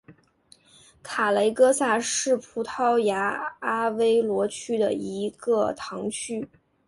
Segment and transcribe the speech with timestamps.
[1.03, 6.49] 卡雷戈萨是葡萄牙阿威罗区的一个堂区。